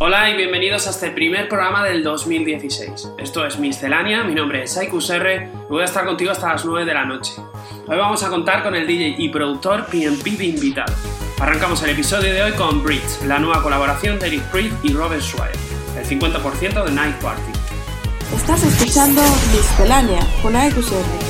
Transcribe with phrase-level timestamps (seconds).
[0.00, 3.14] Hola y bienvenidos a este primer programa del 2016.
[3.18, 6.64] Esto es Miscelánea, mi nombre es Saikus R y voy a estar contigo hasta las
[6.64, 7.32] 9 de la noche.
[7.88, 10.94] Hoy vamos a contar con el DJ y productor PNP de invitado.
[11.40, 15.20] Arrancamos el episodio de hoy con Bridge, la nueva colaboración de Eric Priest y Robert
[15.20, 15.56] Schweier,
[15.96, 17.50] el 50% de Night Party.
[18.36, 19.20] Estás escuchando
[19.52, 21.27] Miscelánea con AQSR.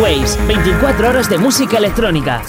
[0.00, 2.42] Waves, 24 horas de música electrónica.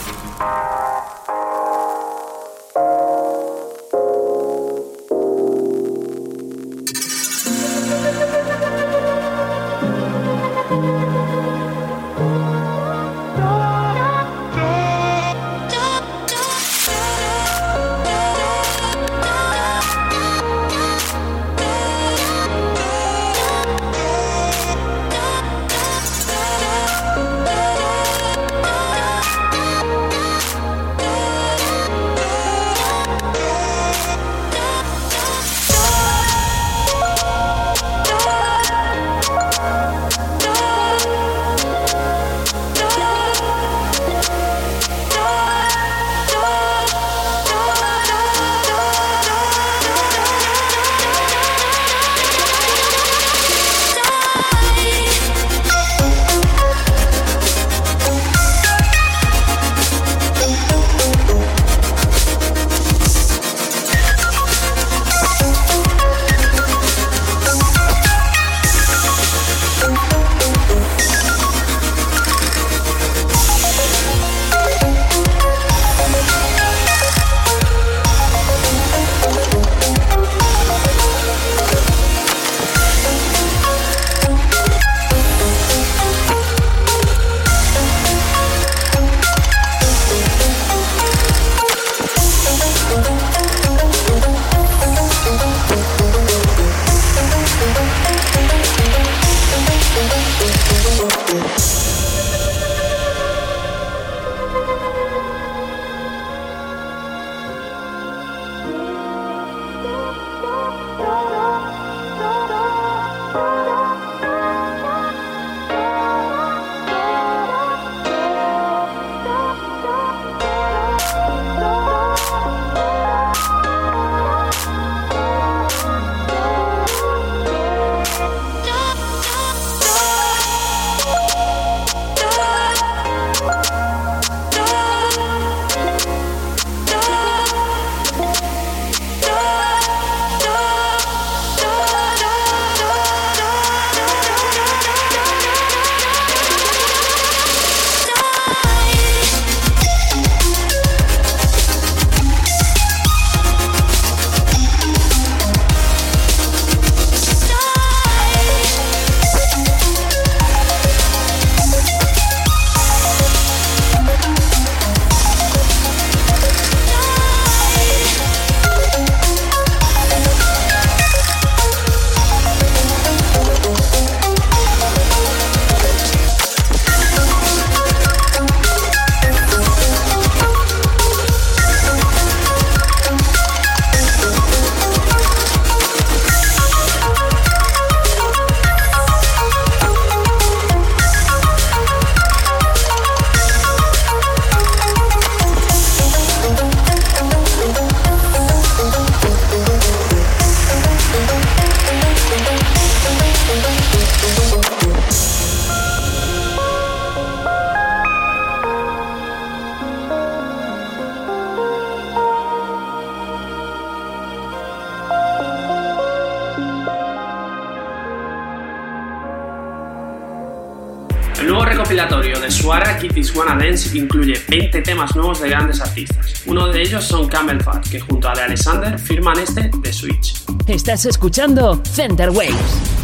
[221.88, 226.44] Recopilatorio de Suara Kitty's Wanna Dance incluye 20 temas nuevos de grandes artistas.
[226.46, 230.34] Uno de ellos son Camel Fat, que junto a Alexander firman este The Switch.
[230.68, 232.97] Estás escuchando Center Waves.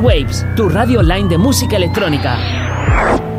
[0.00, 3.31] Waves, tu radio online de música electrónica.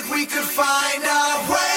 [0.00, 1.69] think we could find our way.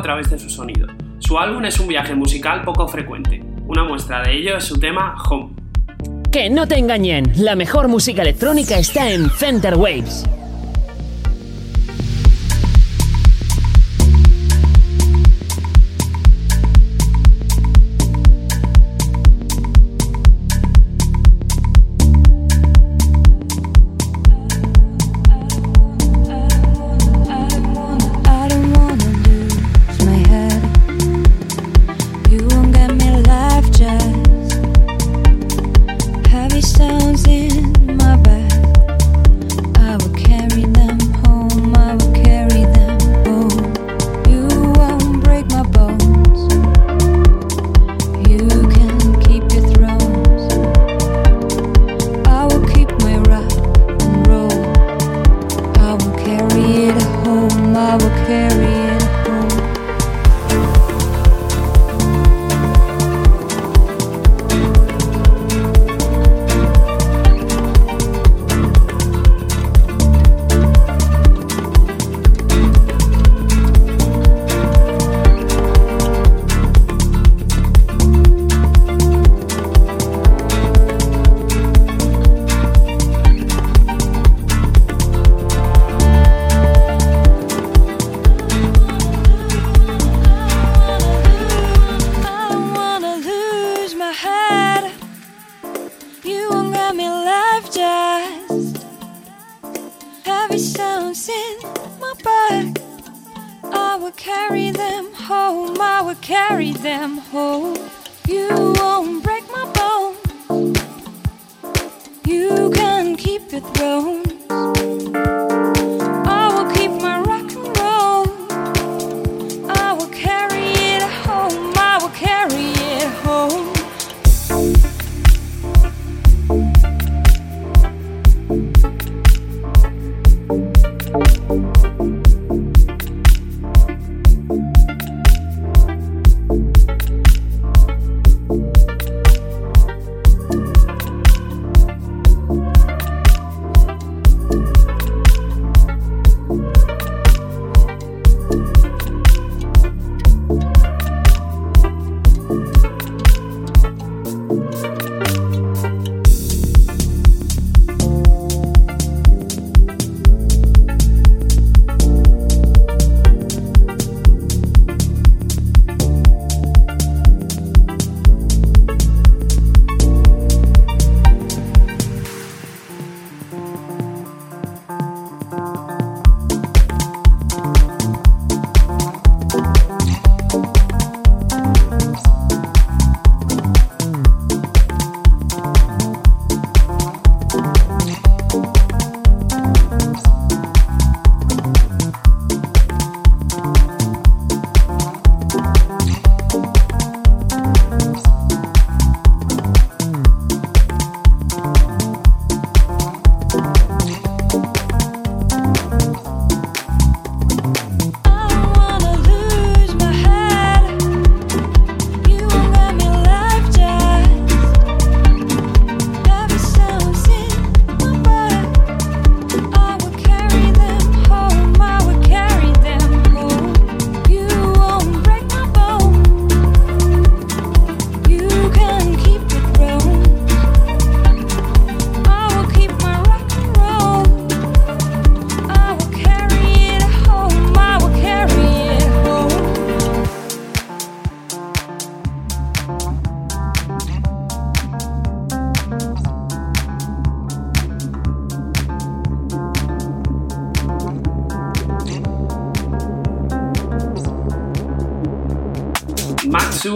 [0.00, 0.88] A través de su sonido.
[1.18, 3.42] Su álbum es un viaje musical poco frecuente.
[3.66, 5.50] Una muestra de ello es su tema Home.
[6.32, 10.24] Que no te engañen, la mejor música electrónica está en Center Waves.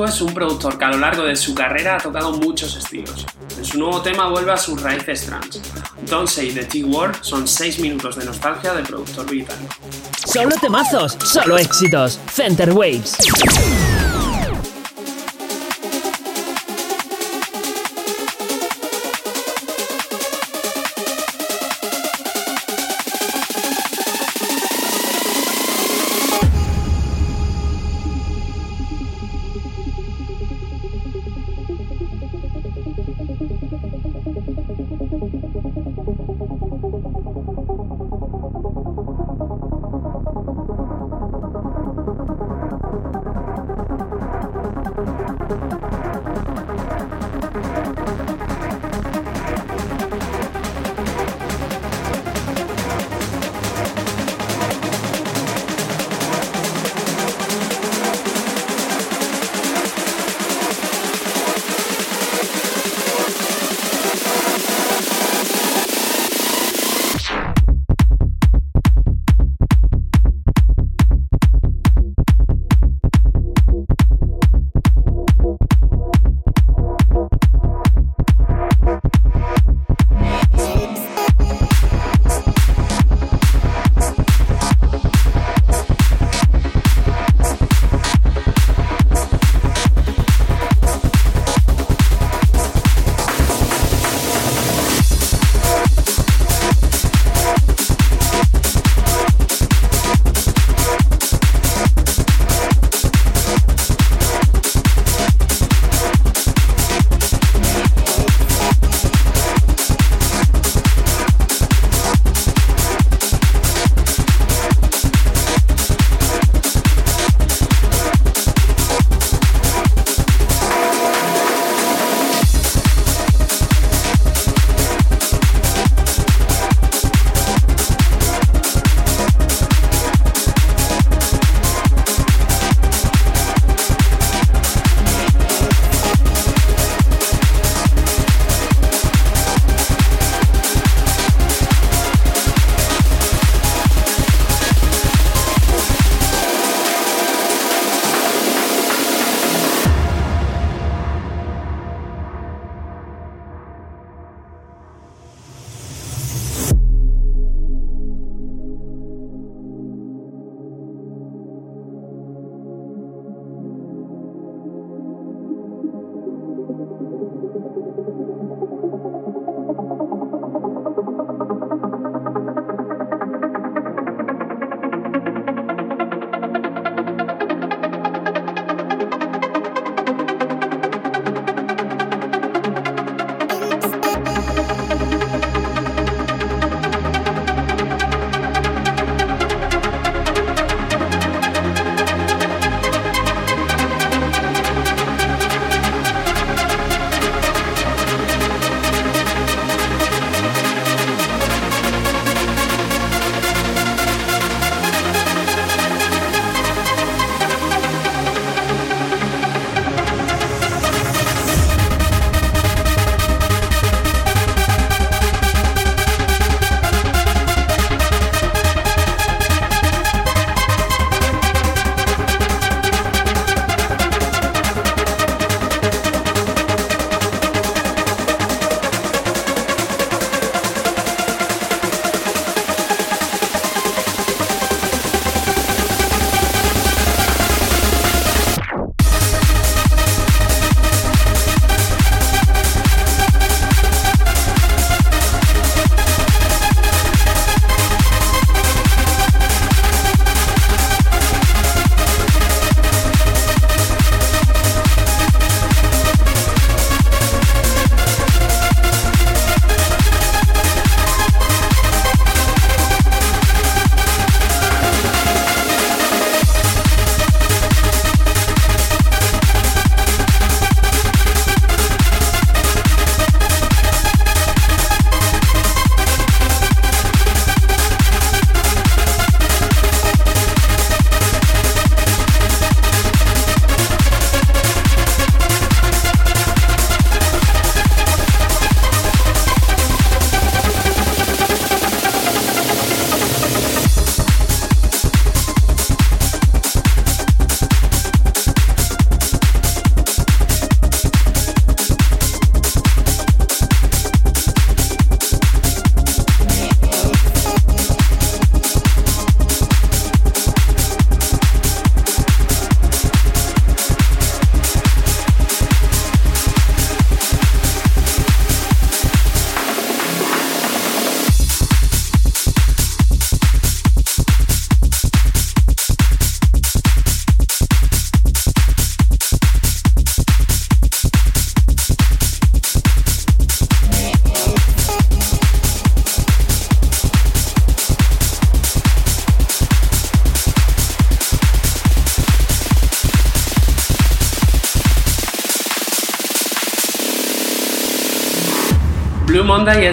[0.06, 3.24] Es un productor que a lo largo de su carrera ha tocado muchos estilos.
[3.56, 5.60] En su nuevo tema vuelve a sus raíces trans.
[6.08, 9.74] Don't Say the T-Word son 6 minutos de nostalgia del productor británico.
[10.26, 12.20] Solo temazos, solo éxitos.
[12.32, 13.16] Center Waves.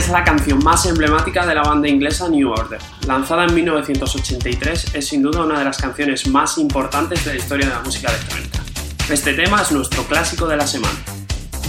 [0.01, 2.79] Es la canción más emblemática de la banda inglesa New Order.
[3.05, 7.67] Lanzada en 1983, es sin duda una de las canciones más importantes de la historia
[7.67, 8.63] de la música electrónica.
[9.11, 10.97] Este tema es nuestro clásico de la semana.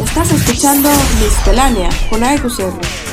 [0.03, 0.88] Estás escuchando
[1.21, 3.12] Miscelánea con AEQCR.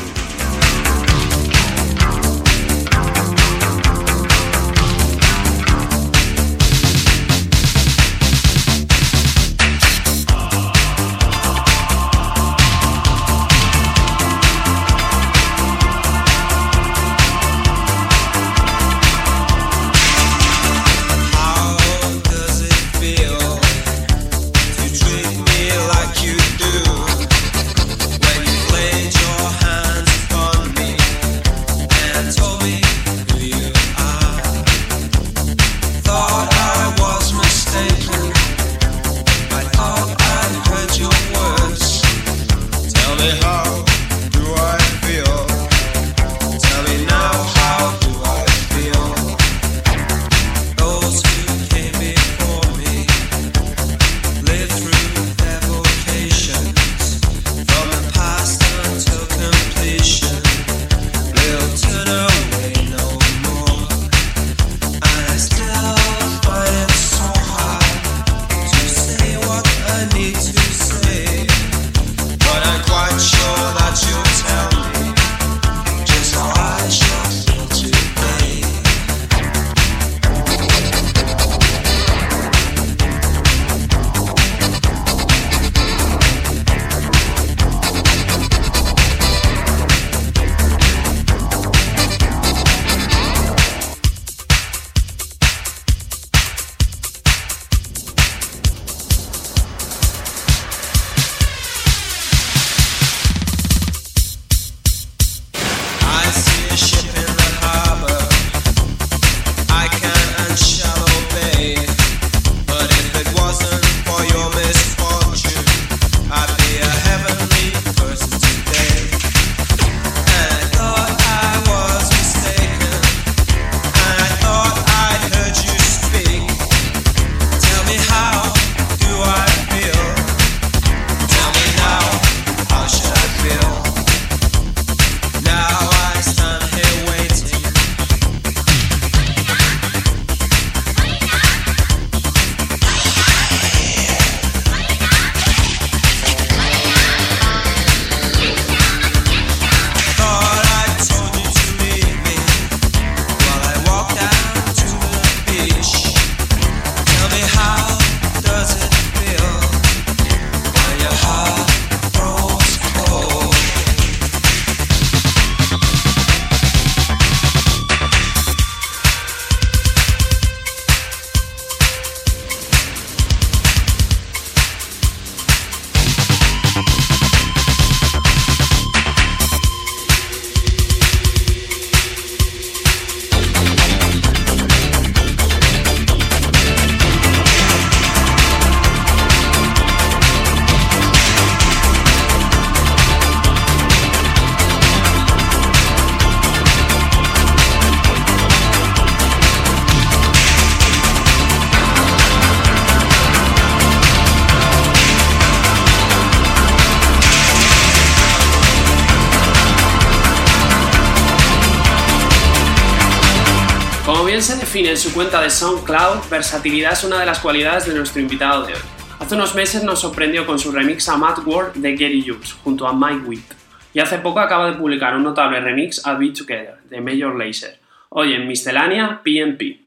[214.89, 218.73] En su cuenta de SoundCloud, versatilidad es una de las cualidades de nuestro invitado de
[218.73, 218.79] hoy.
[219.19, 222.87] Hace unos meses nos sorprendió con su remix a Mad World de Gary Hughes, junto
[222.87, 223.53] a Mike Witt.
[223.93, 227.79] Y hace poco acaba de publicar un notable remix a Be Together, de Major Lazer.
[228.09, 229.85] Hoy en Miscelánea PNP.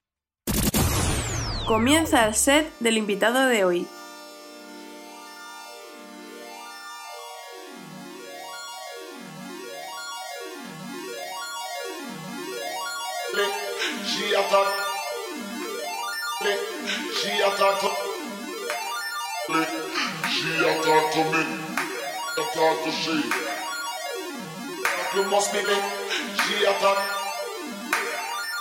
[1.66, 3.86] Comienza el set del invitado de hoy.
[17.42, 17.82] She attack.
[20.30, 21.42] She attack to me.
[22.38, 23.16] Attack to she.
[25.16, 25.58] You must be.
[25.58, 26.98] She attack.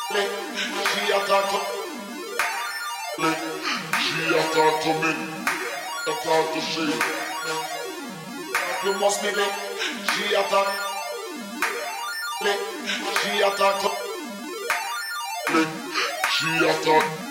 [0.09, 1.49] She attack.
[4.01, 5.11] She attack to me.
[6.07, 6.85] Attack to she.
[8.83, 9.29] You must be.
[10.09, 10.67] She attack.
[13.21, 13.81] She attack.
[16.31, 17.30] She attack,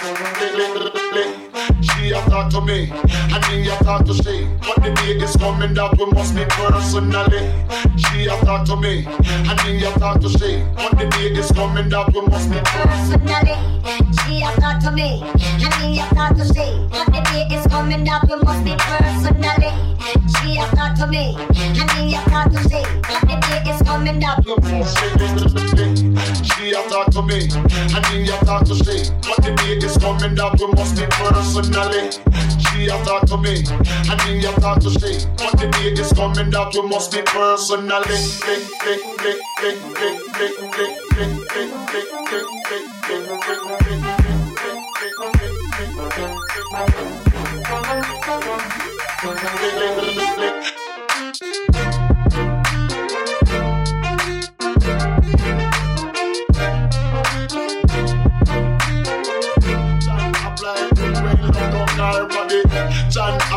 [0.00, 0.06] she
[2.10, 4.46] a talk to me, and me a talk to she.
[4.60, 7.52] But the day is coming that we must meet personally.
[7.98, 10.64] She a talk to me, and me a talk to she.
[10.74, 13.56] But the day is coming that we must meet personally.
[14.24, 15.22] She a talk to me,
[15.60, 16.64] and me a talk to she.
[16.88, 19.70] But the day is coming that we must meet personally.
[20.40, 22.80] She a talk to me, and me a talk to she.
[23.04, 24.86] But the day is coming that we must meet
[26.56, 29.10] She a talk to me, and me a talk to she.
[29.20, 32.12] But the day is She's coming down to must be personally.
[32.62, 33.64] She have talked to me,
[34.08, 35.26] and he have talked to she.
[35.36, 38.06] But the day is coming down to must be personally.
[38.38, 38.62] Click,
[39.18, 39.40] click,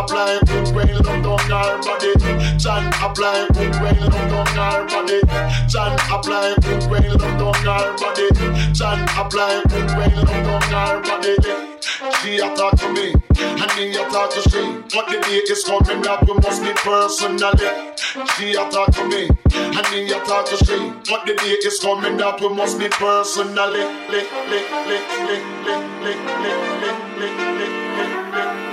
[0.03, 2.13] apply good when love down her body.
[2.57, 5.21] John apply good when love down her body.
[5.67, 8.73] John apply good when love down her body.
[8.73, 11.35] John apply good when love down her body.
[12.21, 14.63] She talk to me, and me talk to she.
[14.93, 17.71] But the day is coming that we must meet personally.
[18.35, 20.77] She talk to me, and me talk to she.
[21.09, 23.83] But the day is coming that we must meet personally.
[24.11, 27.73] Lick, lick, lick, lick, lick, lick, lick, lick, lick, lick, lick,
[28.33, 28.72] lick,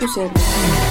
[0.00, 0.87] Görüşmek üzere.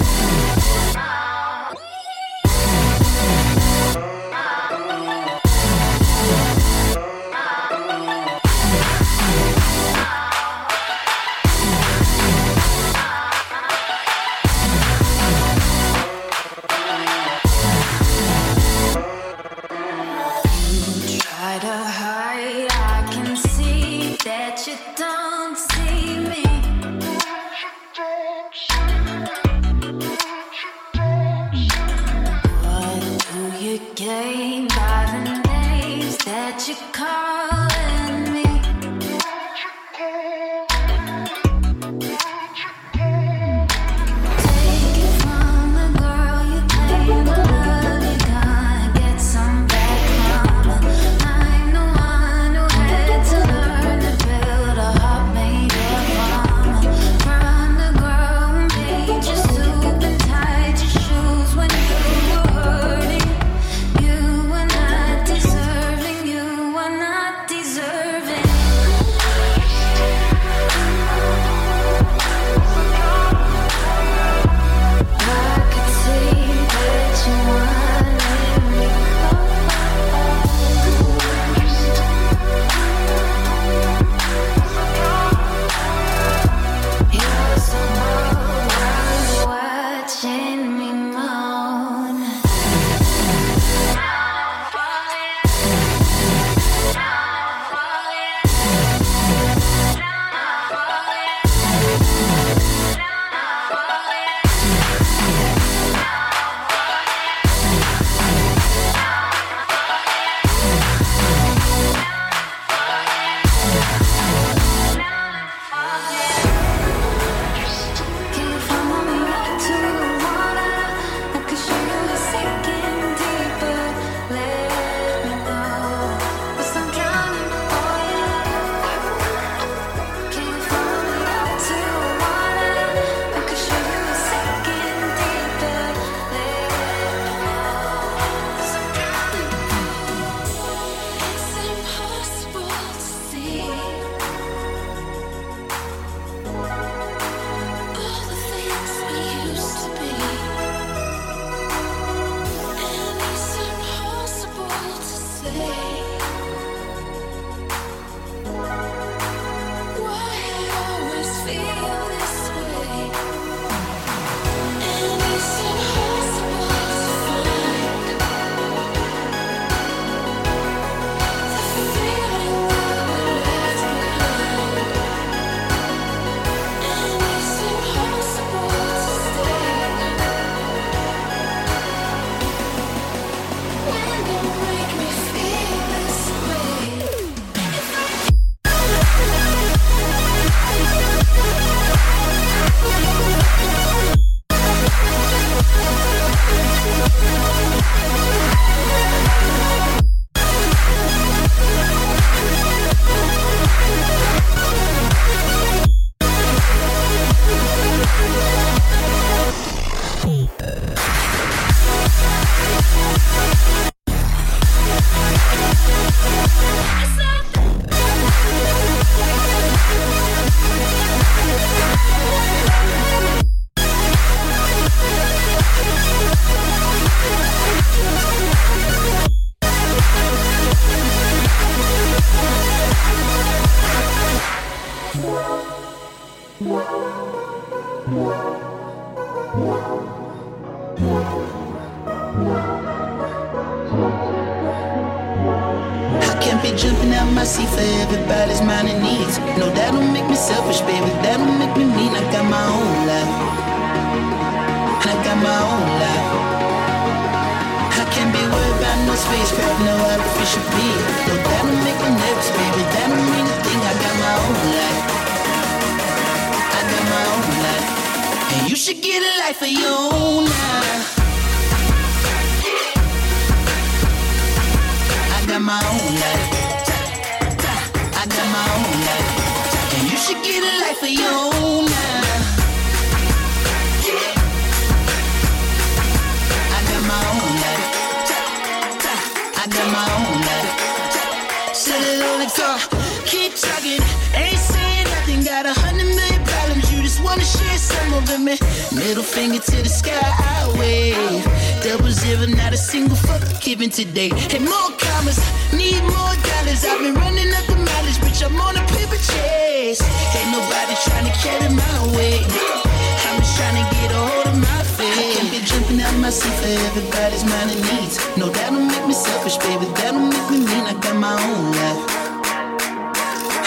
[316.28, 318.20] I see for everybody's mind and needs.
[318.36, 319.88] No, that don't make me selfish, baby.
[319.96, 320.84] That don't make me mean.
[320.84, 322.04] I got my own life.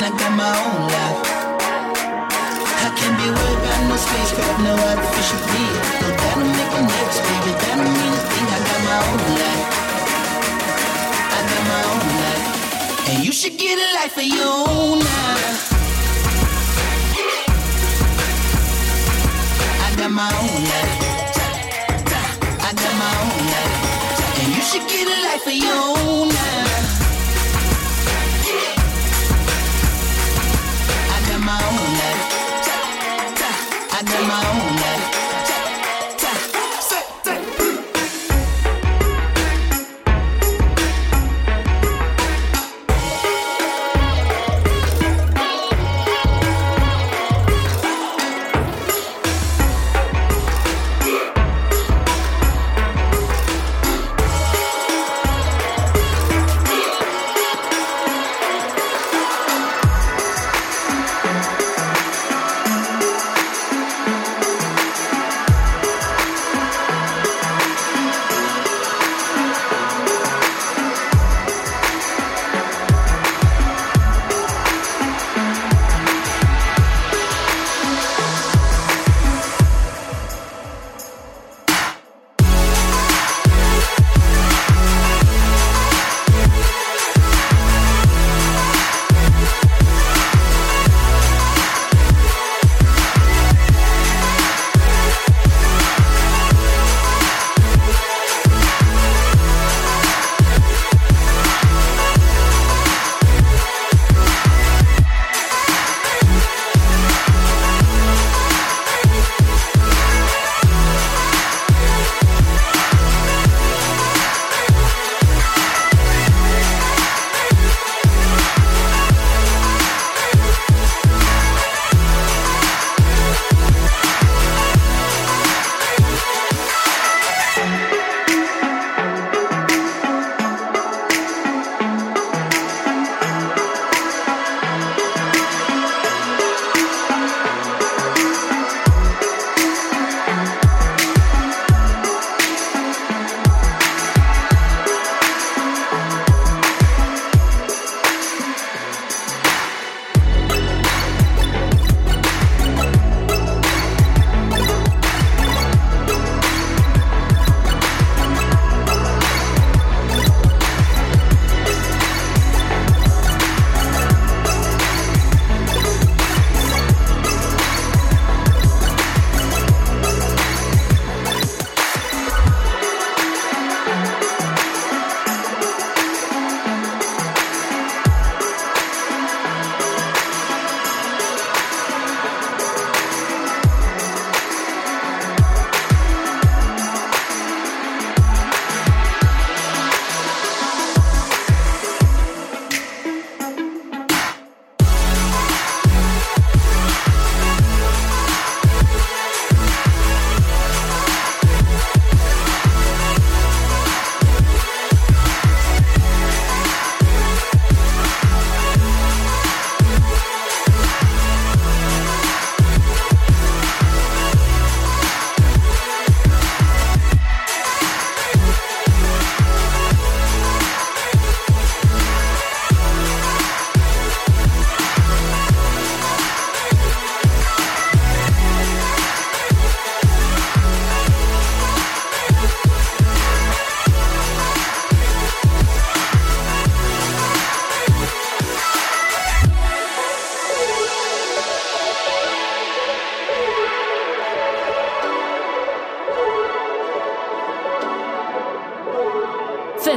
[0.04, 1.20] I got my own life.
[2.84, 5.72] I can't be worried about no spacecraft, no artificial beat.
[6.04, 7.52] No, that don't make me nervous, baby.
[7.64, 8.44] That don't mean a thing.
[8.52, 9.64] I got my own life.
[11.32, 12.44] I got my own life.
[13.08, 15.48] And you should get a life of your own now.
[19.80, 21.09] I got my own life
[23.00, 24.40] my own life.
[24.40, 26.59] And you should get a life of your own life.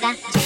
[0.00, 0.41] が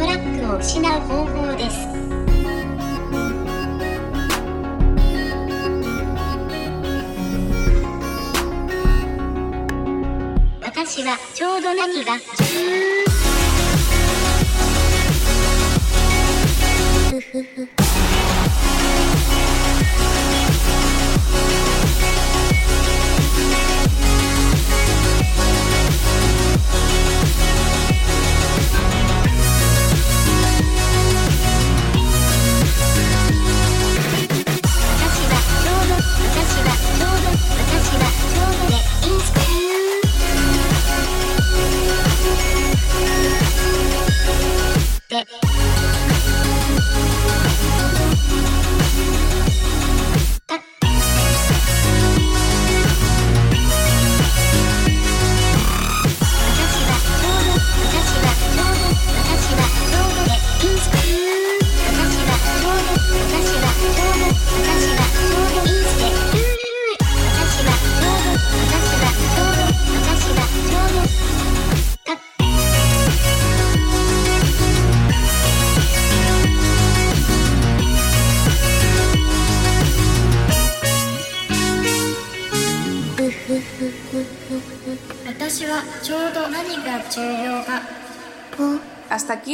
[0.00, 1.76] トラックを失う方法です。
[10.62, 12.14] 私はちょうど何が。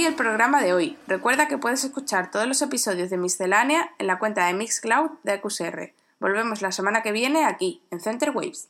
[0.07, 0.97] el programa de hoy.
[1.09, 5.33] Recuerda que puedes escuchar todos los episodios de Miscelánea en la cuenta de Mixcloud de
[5.33, 5.93] AQSR.
[6.21, 8.69] Volvemos la semana que viene aquí, en Center Waves.